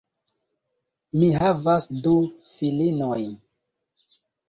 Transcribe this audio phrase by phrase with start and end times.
[1.19, 2.17] Mi havas du
[2.57, 3.41] filinojn.